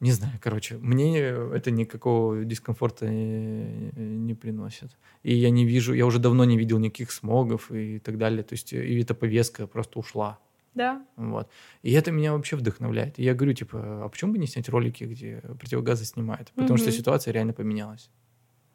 Не 0.00 0.12
знаю, 0.12 0.34
короче, 0.42 0.76
мне 0.78 1.18
это 1.20 1.70
никакого 1.70 2.44
дискомфорта 2.44 3.06
э, 3.06 3.90
не 3.96 4.34
приносит. 4.34 4.90
И 5.22 5.34
я 5.34 5.50
не 5.50 5.64
вижу, 5.64 5.94
я 5.94 6.04
уже 6.04 6.18
давно 6.18 6.44
не 6.44 6.58
видел 6.58 6.78
никаких 6.78 7.10
смогов 7.12 7.70
и 7.70 7.98
так 8.00 8.18
далее. 8.18 8.42
То 8.42 8.54
есть 8.54 8.72
э, 8.72 8.84
и 8.86 9.00
эта 9.00 9.14
повестка 9.14 9.66
просто 9.66 9.98
ушла. 9.98 10.38
да. 10.74 11.00
Вот. 11.16 11.48
И 11.82 11.92
это 11.92 12.10
меня 12.10 12.32
вообще 12.32 12.56
вдохновляет. 12.56 13.18
И 13.18 13.22
я 13.22 13.34
говорю, 13.34 13.54
типа, 13.54 14.04
а 14.04 14.08
почему 14.08 14.32
бы 14.32 14.38
не 14.38 14.46
снять 14.46 14.68
ролики, 14.68 15.04
где 15.04 15.40
противогазы 15.60 16.04
снимают? 16.04 16.50
Потому 16.56 16.76
что 16.76 16.88
Мгм. 16.90 16.96
ситуация 16.98 17.32
реально 17.32 17.52
поменялась. 17.52 18.10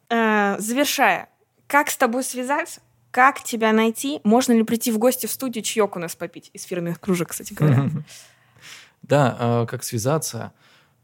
Э, 0.08 0.56
Завершая, 0.58 1.28
как 1.66 1.90
с 1.90 1.96
тобой 1.96 2.24
связаться? 2.24 2.80
Как 3.12 3.42
тебя 3.42 3.72
найти? 3.72 4.20
Можно 4.24 4.54
ли 4.54 4.62
прийти 4.64 4.90
в 4.90 4.98
гости 4.98 5.26
в 5.26 5.30
студию 5.30 5.62
чаек 5.62 5.96
у 5.96 5.98
нас 5.98 6.16
попить 6.16 6.50
из 6.54 6.62
фирменных 6.64 6.98
кружек, 7.00 7.28
кстати 7.28 7.52
говоря? 7.54 7.90
Да, 9.02 9.36
а 9.38 9.66
как 9.66 9.82
связаться? 9.84 10.52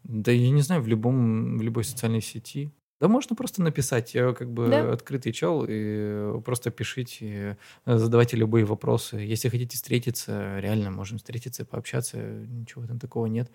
Да 0.08 0.30
я 0.32 0.50
не 0.50 0.62
знаю, 0.62 0.82
в 0.82 0.86
любом, 0.86 1.58
в 1.58 1.62
любой 1.62 1.82
социальной 1.84 2.20
сети. 2.22 2.70
Да 3.00 3.08
можно 3.08 3.36
просто 3.36 3.60
написать. 3.60 4.14
Я 4.14 4.32
как 4.32 4.50
бы 4.50 4.68
Да. 4.68 4.92
открытый 4.92 5.32
чел, 5.32 5.66
и 5.68 6.40
просто 6.44 6.70
пишите, 6.70 7.58
задавайте 7.84 8.36
любые 8.36 8.64
вопросы. 8.64 9.16
Если 9.16 9.50
хотите 9.50 9.76
встретиться, 9.76 10.58
реально 10.60 10.90
можем 10.90 11.18
встретиться, 11.18 11.64
пообщаться, 11.64 12.16
ничего 12.18 12.86
там 12.86 12.98
такого 12.98 13.26
нет. 13.26 13.50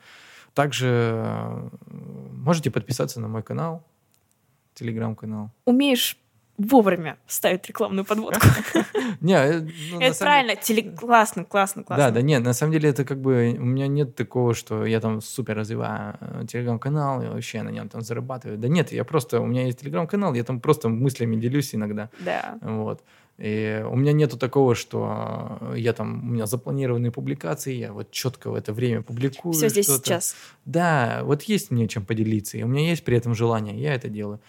Также 0.53 0.87
э, 0.87 1.69
можете 2.33 2.69
подписаться 2.69 3.19
на 3.19 3.27
мой 3.29 3.41
канал, 3.41 3.83
телеграм-канал. 4.75 5.51
Умеешь 5.65 6.17
вовремя 6.65 7.17
ставить 7.27 7.67
рекламную 7.67 8.05
подводку. 8.05 8.45
Не, 9.21 9.33
э, 9.33 9.61
ну, 9.91 9.99
Это 9.99 10.17
правильно. 10.17 10.53
Классно, 10.97 11.45
классно, 11.45 11.83
классно. 11.83 12.05
Да, 12.05 12.11
да, 12.11 12.21
нет, 12.21 12.43
на 12.43 12.53
самом 12.53 12.73
деле 12.73 12.89
это 12.89 13.05
как 13.05 13.19
бы 13.19 13.55
у 13.57 13.65
меня 13.65 13.87
нет 13.87 14.15
такого, 14.15 14.53
что 14.53 14.85
я 14.85 14.99
там 14.99 15.21
супер 15.21 15.55
развиваю 15.55 16.15
э, 16.19 16.45
телеграм-канал 16.47 17.21
и 17.21 17.27
вообще 17.27 17.61
на 17.63 17.69
нем 17.69 17.89
там 17.89 18.01
зарабатываю. 18.01 18.57
Да 18.57 18.67
нет, 18.67 18.91
я 18.91 19.03
просто, 19.03 19.41
у 19.41 19.45
меня 19.45 19.65
есть 19.65 19.79
телеграм-канал, 19.79 20.33
я 20.33 20.43
там 20.43 20.59
просто 20.59 20.89
мыслями 20.89 21.35
делюсь 21.35 21.75
иногда, 21.75 22.09
Да. 22.19 22.57
вот. 22.61 23.01
И 23.37 23.83
у 23.89 23.95
меня 23.95 24.11
нету 24.13 24.37
такого, 24.37 24.75
что 24.75 25.57
я 25.75 25.93
там, 25.93 26.29
у 26.29 26.33
меня 26.33 26.45
запланированные 26.45 27.11
публикации, 27.11 27.73
я 27.73 27.91
вот 27.91 28.11
четко 28.11 28.51
в 28.51 28.55
это 28.55 28.71
время 28.71 29.01
публикую. 29.01 29.53
Все 29.53 29.69
здесь 29.69 29.87
сейчас. 29.87 30.35
Да, 30.65 31.21
вот 31.23 31.41
есть 31.43 31.71
мне 31.71 31.87
чем 31.87 32.05
поделиться, 32.05 32.57
и 32.57 32.63
у 32.63 32.67
меня 32.67 32.89
есть 32.89 33.03
при 33.03 33.17
этом 33.17 33.33
желание, 33.33 33.75
я 33.81 33.95
это 33.95 34.09
делаю. 34.09 34.39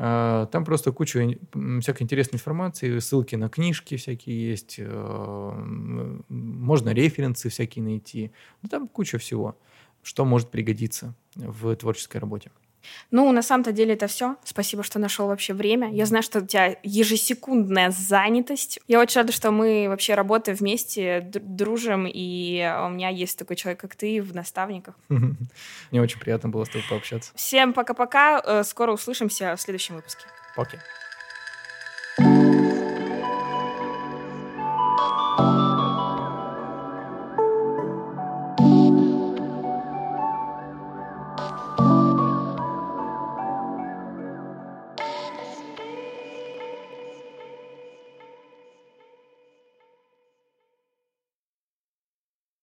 А, 0.00 0.46
Там 0.46 0.64
просто 0.64 0.92
куча 0.92 1.36
всякой 1.80 2.02
интересной 2.04 2.36
информации, 2.36 2.98
ссылки 3.00 3.34
на 3.34 3.48
книжки 3.48 3.96
всякие 3.96 4.50
есть, 4.50 4.76
э, 4.78 5.52
можно 6.28 6.90
референсы 6.90 7.48
всякие 7.48 7.84
найти. 7.84 8.30
Ну, 8.62 8.68
там 8.68 8.86
куча 8.88 9.18
всего, 9.18 9.58
что 10.02 10.24
может 10.24 10.50
пригодиться 10.50 11.14
в 11.34 11.74
творческой 11.76 12.18
работе. 12.18 12.52
Ну, 13.10 13.30
на 13.32 13.42
самом-то 13.42 13.72
деле 13.72 13.94
это 13.94 14.06
все. 14.06 14.36
Спасибо, 14.44 14.82
что 14.82 14.98
нашел 14.98 15.28
вообще 15.28 15.54
время. 15.54 15.90
Я 15.92 16.06
знаю, 16.06 16.22
что 16.22 16.40
у 16.40 16.46
тебя 16.46 16.76
ежесекундная 16.82 17.90
занятость. 17.90 18.80
Я 18.86 19.00
очень 19.00 19.20
рада, 19.20 19.32
что 19.32 19.50
мы 19.50 19.86
вообще 19.88 20.14
работаем 20.14 20.56
вместе, 20.56 21.20
дружим, 21.32 22.06
и 22.06 22.58
у 22.84 22.90
меня 22.90 23.08
есть 23.08 23.38
такой 23.38 23.56
человек, 23.56 23.80
как 23.80 23.96
ты, 23.96 24.20
в 24.22 24.34
наставниках. 24.34 24.94
Мне 25.08 26.02
очень 26.02 26.20
приятно 26.20 26.48
было 26.48 26.64
с 26.64 26.68
тобой 26.68 26.84
пообщаться. 26.88 27.32
Всем 27.34 27.72
пока-пока. 27.72 28.42
Э, 28.44 28.64
Скоро 28.64 28.92
услышимся 28.92 29.56
в 29.56 29.60
следующем 29.60 29.96
выпуске. 29.96 30.24
Пока. 30.54 30.78